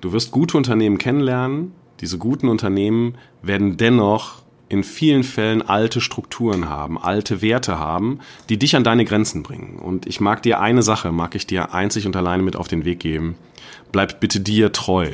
du 0.00 0.12
wirst 0.12 0.30
gute 0.30 0.56
Unternehmen 0.56 0.98
kennenlernen, 0.98 1.72
diese 2.00 2.18
guten 2.18 2.48
Unternehmen 2.48 3.16
werden 3.42 3.76
dennoch 3.76 4.42
in 4.68 4.82
vielen 4.82 5.22
Fällen 5.22 5.62
alte 5.62 6.00
Strukturen 6.00 6.68
haben, 6.68 6.98
alte 6.98 7.40
Werte 7.40 7.78
haben, 7.78 8.18
die 8.48 8.58
dich 8.58 8.74
an 8.74 8.84
deine 8.84 9.04
Grenzen 9.04 9.42
bringen. 9.42 9.78
Und 9.78 10.06
ich 10.06 10.20
mag 10.20 10.42
dir 10.42 10.60
eine 10.60 10.82
Sache, 10.82 11.12
mag 11.12 11.34
ich 11.34 11.46
dir 11.46 11.72
einzig 11.72 12.06
und 12.06 12.16
alleine 12.16 12.42
mit 12.42 12.56
auf 12.56 12.66
den 12.68 12.84
Weg 12.84 12.98
geben. 13.00 13.36
Bleib 13.92 14.18
bitte 14.18 14.40
dir 14.40 14.72
treu. 14.72 15.08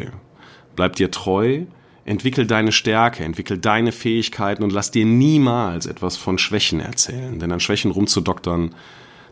Bleib 0.74 0.96
dir 0.96 1.10
treu, 1.10 1.64
Entwickel 2.04 2.46
deine 2.46 2.72
Stärke, 2.72 3.24
entwickel 3.24 3.58
deine 3.58 3.92
Fähigkeiten 3.92 4.64
und 4.64 4.72
lass 4.72 4.90
dir 4.90 5.04
niemals 5.04 5.86
etwas 5.86 6.16
von 6.16 6.38
Schwächen 6.38 6.80
erzählen. 6.80 7.38
Denn 7.38 7.52
an 7.52 7.60
Schwächen 7.60 7.92
rumzudoktern, 7.92 8.74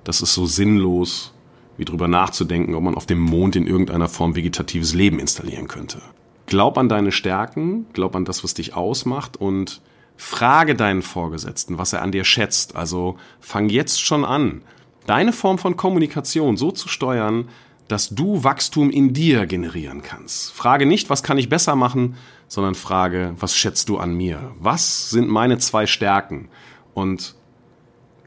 das 0.04 0.22
ist 0.22 0.34
so 0.34 0.46
sinnlos, 0.46 1.34
wie 1.76 1.84
drüber 1.84 2.08
nachzudenken, 2.08 2.74
ob 2.74 2.82
man 2.82 2.94
auf 2.94 3.06
dem 3.06 3.18
Mond 3.18 3.56
in 3.56 3.66
irgendeiner 3.66 4.08
Form 4.08 4.36
vegetatives 4.36 4.94
Leben 4.94 5.18
installieren 5.18 5.66
könnte. 5.66 6.00
Glaub 6.46 6.78
an 6.78 6.88
deine 6.88 7.12
Stärken, 7.12 7.86
glaub 7.92 8.14
an 8.14 8.24
das, 8.24 8.44
was 8.44 8.54
dich 8.54 8.74
ausmacht 8.74 9.36
und 9.36 9.80
frage 10.16 10.74
deinen 10.74 11.02
Vorgesetzten, 11.02 11.78
was 11.78 11.92
er 11.92 12.02
an 12.02 12.12
dir 12.12 12.24
schätzt. 12.24 12.76
Also 12.76 13.16
fang 13.40 13.68
jetzt 13.68 14.00
schon 14.00 14.24
an, 14.24 14.62
deine 15.06 15.32
Form 15.32 15.58
von 15.58 15.76
Kommunikation 15.76 16.56
so 16.56 16.70
zu 16.70 16.88
steuern, 16.88 17.48
dass 17.90 18.10
du 18.10 18.44
Wachstum 18.44 18.88
in 18.90 19.12
dir 19.12 19.46
generieren 19.46 20.02
kannst. 20.02 20.52
Frage 20.52 20.86
nicht, 20.86 21.10
was 21.10 21.24
kann 21.24 21.38
ich 21.38 21.48
besser 21.48 21.74
machen, 21.74 22.14
sondern 22.46 22.76
frage, 22.76 23.34
was 23.40 23.56
schätzt 23.56 23.88
du 23.88 23.98
an 23.98 24.14
mir? 24.14 24.52
Was 24.60 25.10
sind 25.10 25.28
meine 25.28 25.58
zwei 25.58 25.86
Stärken? 25.86 26.48
Und 26.94 27.34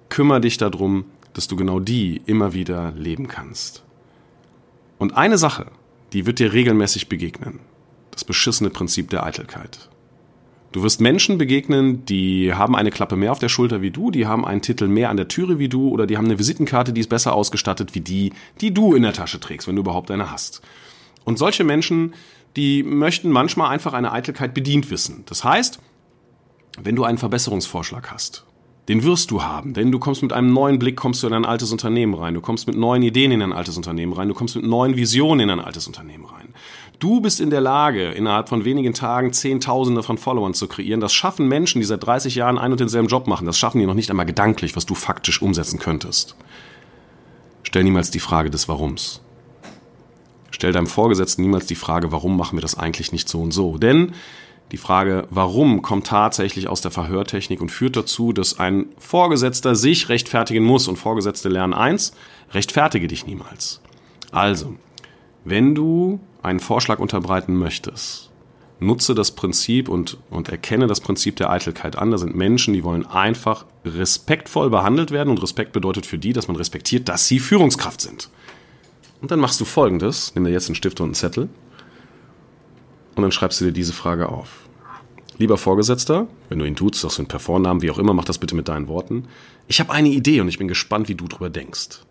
kümmere 0.09 0.41
dich 0.41 0.57
darum, 0.57 1.05
dass 1.31 1.47
du 1.47 1.55
genau 1.55 1.79
die 1.79 2.21
immer 2.25 2.53
wieder 2.53 2.91
leben 2.91 3.29
kannst. 3.29 3.83
Und 4.99 5.15
eine 5.15 5.37
Sache, 5.37 5.67
die 6.11 6.25
wird 6.25 6.39
dir 6.39 6.51
regelmäßig 6.51 7.07
begegnen. 7.07 7.59
Das 8.11 8.25
beschissene 8.25 8.69
Prinzip 8.69 9.09
der 9.11 9.23
Eitelkeit. 9.23 9.89
Du 10.73 10.81
wirst 10.81 11.01
Menschen 11.01 11.37
begegnen, 11.37 12.03
die 12.05 12.51
haben 12.51 12.75
eine 12.75 12.89
Klappe 12.89 13.15
mehr 13.15 13.31
auf 13.31 13.37
der 13.37 13.47
Schulter 13.47 13.83
wie 13.83 13.91
du, 13.91 14.09
die 14.09 14.25
haben 14.25 14.43
einen 14.43 14.63
Titel 14.63 14.87
mehr 14.87 15.11
an 15.11 15.17
der 15.17 15.27
Türe 15.27 15.59
wie 15.59 15.69
du 15.69 15.89
oder 15.89 16.07
die 16.07 16.17
haben 16.17 16.25
eine 16.25 16.39
Visitenkarte, 16.39 16.93
die 16.93 17.01
ist 17.01 17.09
besser 17.09 17.35
ausgestattet 17.35 17.93
wie 17.93 18.01
die, 18.01 18.33
die 18.59 18.73
du 18.73 18.95
in 18.95 19.03
der 19.03 19.13
Tasche 19.13 19.39
trägst, 19.39 19.67
wenn 19.67 19.75
du 19.75 19.83
überhaupt 19.83 20.09
eine 20.09 20.31
hast. 20.31 20.63
Und 21.25 21.37
solche 21.37 21.63
Menschen, 21.63 22.15
die 22.55 22.81
möchten 22.81 23.29
manchmal 23.29 23.69
einfach 23.69 23.93
eine 23.93 24.11
Eitelkeit 24.11 24.55
bedient 24.55 24.89
wissen. 24.89 25.23
Das 25.27 25.43
heißt, 25.43 25.79
wenn 26.81 26.95
du 26.95 27.03
einen 27.03 27.19
Verbesserungsvorschlag 27.19 28.11
hast, 28.11 28.43
den 28.87 29.03
wirst 29.03 29.29
du 29.29 29.43
haben, 29.43 29.73
denn 29.73 29.91
du 29.91 29.99
kommst 29.99 30.23
mit 30.23 30.33
einem 30.33 30.51
neuen 30.51 30.79
Blick, 30.79 30.97
kommst 30.97 31.21
du 31.21 31.27
in 31.27 31.33
ein 31.33 31.45
altes 31.45 31.71
Unternehmen 31.71 32.15
rein, 32.15 32.33
du 32.33 32.41
kommst 32.41 32.67
mit 32.67 32.75
neuen 32.75 33.03
Ideen 33.03 33.31
in 33.31 33.41
ein 33.41 33.53
altes 33.53 33.77
Unternehmen 33.77 34.11
rein, 34.11 34.27
du 34.27 34.33
kommst 34.33 34.55
mit 34.55 34.65
neuen 34.65 34.97
Visionen 34.97 35.41
in 35.41 35.49
ein 35.51 35.63
altes 35.63 35.87
Unternehmen 35.87 36.25
rein. 36.25 36.49
Du 36.99 37.19
bist 37.19 37.41
in 37.41 37.49
der 37.49 37.61
Lage, 37.61 38.11
innerhalb 38.11 38.49
von 38.49 38.65
wenigen 38.65 38.93
Tagen 38.93 39.33
Zehntausende 39.33 40.03
von 40.03 40.17
Followern 40.17 40.53
zu 40.53 40.67
kreieren. 40.67 41.01
Das 41.01 41.13
schaffen 41.13 41.47
Menschen, 41.47 41.81
die 41.81 41.85
seit 41.85 42.05
30 42.05 42.35
Jahren 42.35 42.57
ein 42.57 42.71
und 42.71 42.79
denselben 42.79 43.07
Job 43.07 43.27
machen. 43.27 43.45
Das 43.45 43.57
schaffen 43.57 43.79
die 43.79 43.85
noch 43.85 43.93
nicht 43.93 44.09
einmal 44.09 44.25
gedanklich, 44.25 44.75
was 44.75 44.85
du 44.85 44.95
faktisch 44.95 45.41
umsetzen 45.41 45.79
könntest. 45.79 46.35
Stell 47.63 47.83
niemals 47.83 48.11
die 48.11 48.19
Frage 48.19 48.49
des 48.49 48.69
Warums. 48.69 49.21
Stell 50.51 50.71
deinem 50.71 50.87
Vorgesetzten 50.87 51.41
niemals 51.41 51.65
die 51.65 51.75
Frage, 51.75 52.11
warum 52.11 52.37
machen 52.37 52.57
wir 52.57 52.61
das 52.61 52.77
eigentlich 52.77 53.11
nicht 53.11 53.27
so 53.27 53.41
und 53.41 53.51
so. 53.51 53.77
Denn 53.77 54.13
die 54.71 54.77
Frage, 54.77 55.27
warum, 55.29 55.81
kommt 55.81 56.07
tatsächlich 56.07 56.67
aus 56.67 56.81
der 56.81 56.91
Verhörtechnik 56.91 57.61
und 57.61 57.69
führt 57.69 57.95
dazu, 57.95 58.33
dass 58.33 58.59
ein 58.59 58.85
Vorgesetzter 58.97 59.75
sich 59.75 60.09
rechtfertigen 60.09 60.63
muss. 60.63 60.87
Und 60.87 60.97
Vorgesetzte 60.97 61.49
lernen 61.49 61.73
eins, 61.73 62.13
rechtfertige 62.51 63.07
dich 63.07 63.25
niemals. 63.25 63.81
Also, 64.31 64.75
wenn 65.43 65.75
du 65.75 66.19
einen 66.43 66.59
Vorschlag 66.59 66.99
unterbreiten 66.99 67.55
möchtest, 67.55 68.29
nutze 68.79 69.15
das 69.15 69.31
Prinzip 69.31 69.89
und, 69.89 70.17
und 70.29 70.49
erkenne 70.49 70.87
das 70.87 70.99
Prinzip 70.99 71.37
der 71.37 71.49
Eitelkeit 71.49 71.97
an. 71.97 72.11
Da 72.11 72.17
sind 72.17 72.35
Menschen, 72.35 72.73
die 72.73 72.83
wollen 72.83 73.05
einfach 73.05 73.65
respektvoll 73.85 74.69
behandelt 74.69 75.11
werden 75.11 75.29
und 75.29 75.41
Respekt 75.41 75.71
bedeutet 75.71 76.05
für 76.05 76.17
die, 76.17 76.33
dass 76.33 76.47
man 76.47 76.57
respektiert, 76.57 77.09
dass 77.09 77.27
sie 77.27 77.39
Führungskraft 77.39 78.01
sind. 78.01 78.29
Und 79.21 79.31
dann 79.31 79.39
machst 79.39 79.59
du 79.61 79.65
folgendes, 79.65 80.35
nimm 80.35 80.43
dir 80.43 80.51
jetzt 80.51 80.67
einen 80.67 80.75
Stift 80.75 80.99
und 80.99 81.07
einen 81.07 81.15
Zettel 81.15 81.49
und 83.15 83.21
dann 83.21 83.31
schreibst 83.31 83.61
du 83.61 83.65
dir 83.65 83.71
diese 83.71 83.93
Frage 83.93 84.29
auf. 84.29 84.67
Lieber 85.37 85.57
Vorgesetzter, 85.57 86.27
wenn 86.49 86.59
du 86.59 86.65
ihn 86.65 86.75
tust, 86.75 87.01
sagst 87.01 87.17
du 87.17 87.21
einen 87.21 87.27
per 87.27 87.39
Vornamen, 87.39 87.81
wie 87.81 87.89
auch 87.89 87.97
immer, 87.97 88.13
mach 88.13 88.25
das 88.25 88.37
bitte 88.37 88.55
mit 88.55 88.67
deinen 88.67 88.87
Worten. 88.87 89.27
Ich 89.67 89.79
habe 89.79 89.91
eine 89.91 90.09
Idee 90.09 90.41
und 90.41 90.47
ich 90.47 90.59
bin 90.59 90.67
gespannt, 90.67 91.09
wie 91.09 91.15
du 91.15 91.27
drüber 91.27 91.49
denkst. 91.49 92.01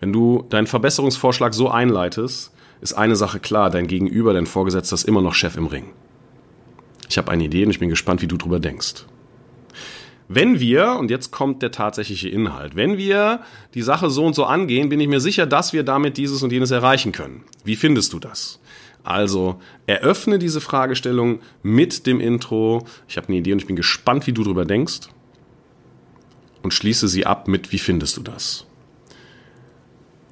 Wenn 0.00 0.12
du 0.12 0.46
deinen 0.48 0.66
Verbesserungsvorschlag 0.66 1.52
so 1.52 1.68
einleitest, 1.68 2.53
ist 2.84 2.92
eine 2.92 3.16
Sache 3.16 3.40
klar, 3.40 3.70
dein 3.70 3.86
Gegenüber, 3.86 4.34
dein 4.34 4.46
Vorgesetzter 4.46 4.94
ist 4.94 5.08
immer 5.08 5.22
noch 5.22 5.34
Chef 5.34 5.56
im 5.56 5.66
Ring. 5.66 5.86
Ich 7.08 7.16
habe 7.16 7.32
eine 7.32 7.44
Idee 7.44 7.64
und 7.64 7.70
ich 7.70 7.78
bin 7.78 7.88
gespannt, 7.88 8.20
wie 8.20 8.26
du 8.26 8.36
drüber 8.36 8.60
denkst. 8.60 9.06
Wenn 10.28 10.60
wir, 10.60 10.96
und 10.98 11.10
jetzt 11.10 11.30
kommt 11.30 11.62
der 11.62 11.70
tatsächliche 11.70 12.28
Inhalt, 12.28 12.76
wenn 12.76 12.98
wir 12.98 13.40
die 13.72 13.82
Sache 13.82 14.10
so 14.10 14.24
und 14.24 14.34
so 14.34 14.44
angehen, 14.44 14.90
bin 14.90 15.00
ich 15.00 15.08
mir 15.08 15.20
sicher, 15.20 15.46
dass 15.46 15.72
wir 15.72 15.82
damit 15.82 16.18
dieses 16.18 16.42
und 16.42 16.52
jenes 16.52 16.70
erreichen 16.70 17.12
können. 17.12 17.44
Wie 17.64 17.76
findest 17.76 18.12
du 18.12 18.18
das? 18.18 18.60
Also 19.02 19.60
eröffne 19.86 20.38
diese 20.38 20.60
Fragestellung 20.60 21.40
mit 21.62 22.06
dem 22.06 22.20
Intro. 22.20 22.86
Ich 23.08 23.16
habe 23.16 23.28
eine 23.28 23.38
Idee 23.38 23.52
und 23.52 23.60
ich 23.60 23.66
bin 23.66 23.76
gespannt, 23.76 24.26
wie 24.26 24.32
du 24.32 24.44
drüber 24.44 24.66
denkst. 24.66 25.08
Und 26.62 26.72
schließe 26.72 27.08
sie 27.08 27.24
ab 27.24 27.48
mit, 27.48 27.72
wie 27.72 27.78
findest 27.78 28.16
du 28.18 28.22
das? 28.22 28.66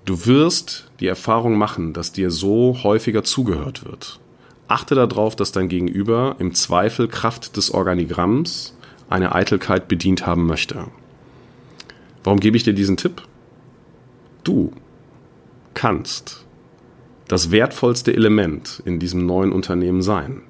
Du 0.04 0.26
wirst 0.26 0.90
die 0.98 1.06
Erfahrung 1.06 1.56
machen, 1.56 1.92
dass 1.92 2.12
dir 2.12 2.30
so 2.30 2.78
häufiger 2.82 3.22
zugehört 3.22 3.84
wird. 3.84 4.18
Achte 4.66 4.94
darauf, 4.94 5.36
dass 5.36 5.52
dein 5.52 5.68
Gegenüber 5.68 6.36
im 6.38 6.54
Zweifel 6.54 7.06
Kraft 7.06 7.56
des 7.56 7.70
Organigramms 7.70 8.76
eine 9.08 9.34
Eitelkeit 9.34 9.86
bedient 9.86 10.26
haben 10.26 10.46
möchte. 10.46 10.86
Warum 12.24 12.40
gebe 12.40 12.56
ich 12.56 12.64
dir 12.64 12.72
diesen 12.72 12.96
Tipp? 12.96 13.22
Du 14.44 14.72
kannst 15.74 16.44
das 17.28 17.50
wertvollste 17.50 18.12
Element 18.12 18.82
in 18.84 18.98
diesem 18.98 19.24
neuen 19.24 19.52
Unternehmen 19.52 20.02
sein. 20.02 20.42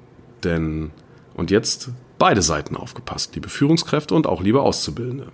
Denn, 0.44 0.90
und 1.34 1.50
jetzt 1.50 1.90
beide 2.18 2.42
Seiten 2.42 2.76
aufgepasst, 2.76 3.34
liebe 3.34 3.48
Führungskräfte 3.48 4.14
und 4.14 4.26
auch 4.26 4.42
liebe 4.42 4.62
Auszubildende. 4.62 5.32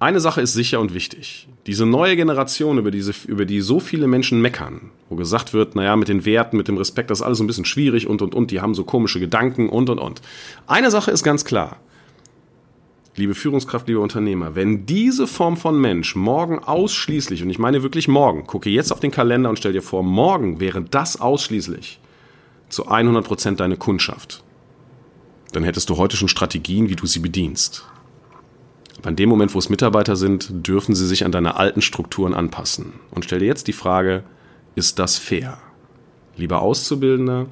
Eine 0.00 0.20
Sache 0.20 0.40
ist 0.40 0.52
sicher 0.52 0.78
und 0.78 0.94
wichtig. 0.94 1.48
Diese 1.66 1.84
neue 1.84 2.14
Generation, 2.14 2.78
über, 2.78 2.92
diese, 2.92 3.12
über 3.26 3.44
die 3.44 3.60
so 3.60 3.80
viele 3.80 4.06
Menschen 4.06 4.40
meckern, 4.40 4.92
wo 5.08 5.16
gesagt 5.16 5.52
wird, 5.52 5.74
naja, 5.74 5.96
mit 5.96 6.06
den 6.06 6.24
Werten, 6.24 6.56
mit 6.56 6.68
dem 6.68 6.76
Respekt, 6.76 7.10
das 7.10 7.18
ist 7.18 7.24
alles 7.26 7.38
so 7.38 7.44
ein 7.44 7.48
bisschen 7.48 7.64
schwierig 7.64 8.06
und, 8.06 8.22
und, 8.22 8.32
und, 8.32 8.52
die 8.52 8.60
haben 8.60 8.74
so 8.74 8.84
komische 8.84 9.18
Gedanken 9.18 9.68
und, 9.68 9.90
und, 9.90 9.98
und. 9.98 10.22
Eine 10.68 10.92
Sache 10.92 11.10
ist 11.10 11.24
ganz 11.24 11.44
klar. 11.44 11.78
Liebe 13.16 13.34
Führungskraft, 13.34 13.88
liebe 13.88 13.98
Unternehmer, 13.98 14.54
wenn 14.54 14.86
diese 14.86 15.26
Form 15.26 15.56
von 15.56 15.80
Mensch 15.80 16.14
morgen 16.14 16.60
ausschließlich, 16.60 17.42
und 17.42 17.50
ich 17.50 17.58
meine 17.58 17.82
wirklich 17.82 18.06
morgen, 18.06 18.46
gucke 18.46 18.70
jetzt 18.70 18.92
auf 18.92 19.00
den 19.00 19.10
Kalender 19.10 19.50
und 19.50 19.58
stell 19.58 19.72
dir 19.72 19.82
vor, 19.82 20.04
morgen 20.04 20.60
wäre 20.60 20.80
das 20.80 21.20
ausschließlich 21.20 21.98
zu 22.68 22.86
100 22.86 23.26
Prozent 23.26 23.58
deine 23.58 23.76
Kundschaft, 23.76 24.44
dann 25.50 25.64
hättest 25.64 25.90
du 25.90 25.96
heute 25.96 26.16
schon 26.16 26.28
Strategien, 26.28 26.88
wie 26.88 26.94
du 26.94 27.06
sie 27.06 27.18
bedienst. 27.18 27.84
Aber 28.98 29.10
in 29.10 29.16
dem 29.16 29.28
Moment, 29.28 29.54
wo 29.54 29.58
es 29.58 29.68
Mitarbeiter 29.68 30.16
sind, 30.16 30.66
dürfen 30.66 30.94
sie 30.94 31.06
sich 31.06 31.24
an 31.24 31.32
deine 31.32 31.56
alten 31.56 31.82
Strukturen 31.82 32.34
anpassen. 32.34 32.94
Und 33.10 33.24
stell 33.24 33.38
dir 33.38 33.46
jetzt 33.46 33.68
die 33.68 33.72
Frage, 33.72 34.24
ist 34.74 34.98
das 34.98 35.16
fair? 35.16 35.58
Lieber 36.36 36.62
Auszubildender, 36.62 37.46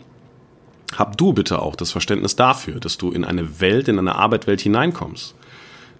hab 0.94 1.16
du 1.16 1.32
bitte 1.32 1.60
auch 1.60 1.76
das 1.76 1.92
Verständnis 1.92 2.36
dafür, 2.36 2.80
dass 2.80 2.98
du 2.98 3.10
in 3.10 3.24
eine 3.24 3.60
Welt, 3.60 3.88
in 3.88 3.98
eine 3.98 4.16
Arbeitwelt 4.16 4.60
hineinkommst, 4.60 5.34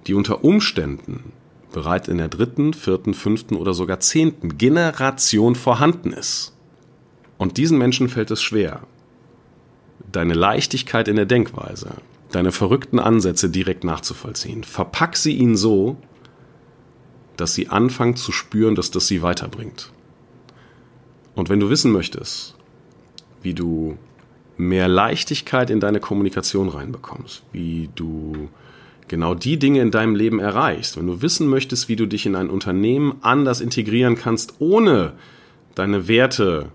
die 0.07 0.15
unter 0.15 0.45
Umständen 0.45 1.33
bereits 1.73 2.09
in 2.09 2.19
der 2.19 2.29
dritten, 2.29 2.73
vierten, 2.73 3.13
fünften 3.13 3.57
oder 3.57 3.75
sogar 3.75 4.01
zehnten 4.01 4.57
Generation 4.57 5.55
vorhanden 5.55 6.13
ist. 6.13 6.55
Und 7.39 7.57
diesen 7.59 7.79
Menschen 7.79 8.09
fällt 8.09 8.31
es 8.31 8.43
schwer, 8.43 8.81
deine 10.11 10.35
Leichtigkeit 10.35 11.09
in 11.09 11.17
der 11.17 11.27
Denkweise, 11.27 11.91
deine 12.33 12.53
verrückten 12.53 12.99
Ansätze 12.99 13.51
direkt 13.51 13.85
nachzuvollziehen. 13.85 14.65
Verpack 14.65 15.17
sie 15.17 15.37
ihnen 15.37 15.57
so, 15.57 15.97
dass 17.37 17.55
sie 17.55 17.69
anfangen 17.69 18.17
zu 18.17 18.33
spüren, 18.33 18.75
dass 18.75 18.91
das 18.91 19.07
sie 19.07 19.23
weiterbringt. 19.23 19.93
Und 21.35 21.49
wenn 21.49 21.61
du 21.61 21.71
wissen 21.71 21.93
möchtest, 21.93 22.57
wie 23.43 23.55
du 23.55 23.99
mehr 24.57 24.89
Leichtigkeit 24.89 25.71
in 25.71 25.81
deine 25.81 26.01
Kommunikation 26.01 26.69
reinbekommst, 26.69 27.43
wie 27.53 27.91
du 27.95 28.49
genau 29.09 29.35
die 29.35 29.59
Dinge 29.59 29.81
in 29.81 29.91
deinem 29.91 30.15
Leben 30.15 30.41
erreichst, 30.41 30.97
wenn 30.97 31.07
du 31.07 31.23
wissen 31.23 31.47
möchtest, 31.47 31.89
wie 31.89 31.97
du 31.97 32.07
dich 32.07 32.27
in 32.27 32.35
ein 32.35 32.51
Unternehmen 32.51 33.17
anders 33.21 33.61
integrieren 33.61 34.17
kannst, 34.17 34.55
ohne 34.59 35.13
deine 35.75 36.09
Werte 36.09 36.71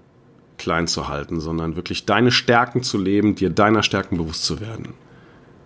klein 0.58 0.88
zu 0.88 1.08
halten, 1.08 1.40
sondern 1.40 1.76
wirklich 1.76 2.06
deine 2.06 2.32
Stärken 2.32 2.84
zu 2.84 3.00
leben, 3.00 3.34
dir 3.34 3.50
deiner 3.50 3.82
Stärken 3.82 4.18
bewusst 4.18 4.46
zu 4.46 4.62
werden, 4.62 4.90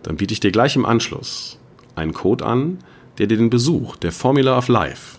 dann 0.06 0.18
biete 0.18 0.34
ich 0.34 0.40
dir 0.40 0.52
gleich 0.52 0.76
im 0.76 0.86
Anschluss 0.86 1.58
einen 1.96 2.14
Code 2.14 2.46
an, 2.46 2.78
der 3.18 3.26
dir 3.26 3.38
den 3.38 3.50
Besuch 3.50 3.96
der 3.96 4.12
Formula 4.12 4.56
of 4.56 4.68
Life, 4.68 5.18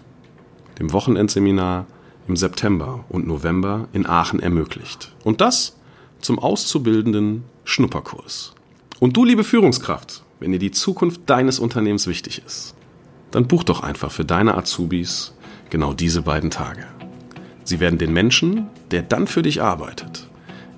dem 0.78 0.92
Wochenendseminar 0.92 1.86
im 2.28 2.36
September 2.36 3.04
und 3.08 3.26
November 3.26 3.88
in 3.92 4.06
Aachen 4.06 4.38
ermöglicht. 4.38 5.12
Und 5.24 5.40
das 5.40 5.76
zum 6.20 6.38
auszubildenden 6.38 7.42
Schnupperkurs. 7.64 8.54
Und 9.00 9.16
du, 9.16 9.24
liebe 9.24 9.42
Führungskraft, 9.42 10.22
wenn 10.38 10.52
dir 10.52 10.60
die 10.60 10.70
Zukunft 10.70 11.22
deines 11.26 11.58
Unternehmens 11.58 12.06
wichtig 12.06 12.42
ist, 12.46 12.76
dann 13.32 13.48
buch 13.48 13.64
doch 13.64 13.82
einfach 13.82 14.12
für 14.12 14.24
deine 14.24 14.56
Azubis 14.56 15.34
genau 15.68 15.94
diese 15.94 16.22
beiden 16.22 16.50
Tage. 16.50 16.86
Sie 17.64 17.80
werden 17.80 17.98
den 17.98 18.12
Menschen, 18.12 18.68
der 18.92 19.02
dann 19.02 19.26
für 19.26 19.42
dich 19.42 19.62
arbeitet, 19.62 20.28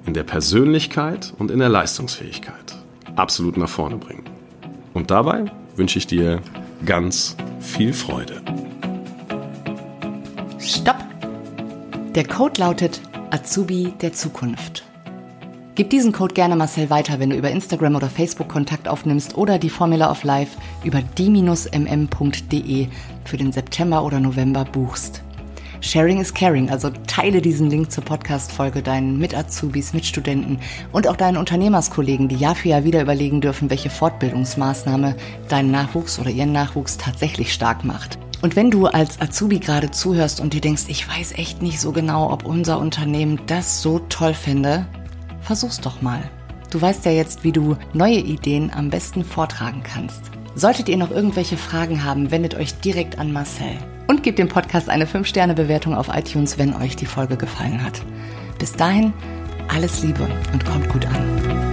in 0.07 0.15
der 0.15 0.25
Persönlichkeit 0.25 1.35
und 1.39 1.51
in 1.51 1.59
der 1.59 1.69
Leistungsfähigkeit 1.69 2.78
absolut 3.19 3.57
nach 3.57 3.69
vorne 3.69 3.97
bringen. 3.97 4.25
Und 4.95 5.11
dabei 5.11 5.45
wünsche 5.77 5.99
ich 5.99 6.07
dir 6.07 6.41
ganz 6.85 7.37
viel 7.61 7.93
Freude. 7.93 8.43
Stopp! 10.59 10.97
Der 12.15 12.27
Code 12.27 12.61
lautet 12.61 13.01
Azubi 13.31 13.93
der 14.01 14.13
Zukunft. 14.13 14.85
Gib 15.75 15.91
diesen 15.91 16.11
Code 16.11 16.35
gerne 16.35 16.57
Marcel 16.57 16.91
weiter, 16.91 17.21
wenn 17.21 17.31
du 17.31 17.37
über 17.37 17.51
Instagram 17.51 17.95
oder 17.95 18.11
Facebook 18.11 18.49
Kontakt 18.49 18.89
aufnimmst 18.89 19.37
oder 19.37 19.59
die 19.59 19.71
Formula 19.71 20.11
of 20.11 20.25
Life 20.25 20.59
über 20.83 21.01
die-mm.de 21.01 22.89
für 23.25 23.37
den 23.37 23.53
September 23.53 24.03
oder 24.03 24.19
November 24.19 24.65
buchst. 24.65 25.23
Sharing 25.81 26.21
is 26.21 26.35
caring, 26.35 26.71
also 26.71 26.91
teile 27.07 27.41
diesen 27.41 27.71
Link 27.71 27.93
zur 27.93 28.05
Podcast-Folge 28.05 28.83
deinen 28.83 29.19
Mit-Azubis, 29.19 29.93
Mitstudenten 29.93 30.59
und 30.93 31.07
auch 31.07 31.17
deinen 31.17 31.37
Unternehmerskollegen, 31.37 32.29
die 32.29 32.37
Jahr 32.37 32.57
für 32.57 32.69
Jahr 32.69 32.85
wieder 32.85 33.01
überlegen 33.01 33.41
dürfen, 33.41 33.71
welche 33.71 33.89
Fortbildungsmaßnahme 33.89 35.15
deinen 35.49 35.71
Nachwuchs 35.71 36.19
oder 36.19 36.31
ihren 36.31 36.53
Nachwuchs 36.53 36.97
tatsächlich 36.97 37.53
stark 37.53 37.85
macht. 37.85 38.19
Und 38.43 38.57
wenn 38.57 38.71
du 38.71 38.87
als 38.87 39.21
Azubi 39.21 39.61
gerade 39.61 39.91
zuhörst 39.91 40.41
und 40.41 40.53
dir 40.53 40.61
denkst, 40.61 40.85
ich 40.89 41.09
weiß 41.09 41.33
echt 41.33 41.63
nicht 41.63 41.81
so 41.81 41.93
genau, 41.93 42.33
ob 42.33 42.45
unser 42.45 42.79
Unternehmen 42.79 43.41
das 43.47 43.81
so 43.81 44.01
toll 44.09 44.35
finde, 44.35 44.87
versuch's 45.41 45.81
doch 45.81 46.03
mal. 46.03 46.23
Du 46.71 46.81
weißt 46.81 47.05
ja 47.05 47.13
jetzt, 47.13 47.45
wie 47.45 47.53
du 47.53 47.77
neue 47.95 48.19
Ideen 48.19 48.71
am 48.75 48.91
besten 48.91 49.25
vortragen 49.25 49.83
kannst. 49.83 50.23
Solltet 50.55 50.89
ihr 50.89 50.97
noch 50.97 51.11
irgendwelche 51.11 51.57
Fragen 51.57 52.05
haben, 52.05 52.31
wendet 52.31 52.57
euch 52.57 52.75
direkt 52.81 53.19
an 53.19 53.33
Marcel. 53.33 53.79
Und 54.09 54.23
gebt 54.23 54.39
dem 54.39 54.49
Podcast 54.49 54.89
eine 54.89 55.05
5-Sterne-Bewertung 55.05 55.95
auf 55.95 56.09
iTunes, 56.09 56.59
wenn 56.59 56.75
euch 56.75 56.97
die 56.97 57.07
Folge 57.07 57.37
gefallen 57.37 57.85
hat. 57.85 58.01
Bis 58.59 58.73
dahin, 58.73 59.13
alles 59.69 60.03
Liebe 60.03 60.27
und 60.53 60.65
kommt 60.65 60.89
gut 60.89 61.05
an. 61.05 61.68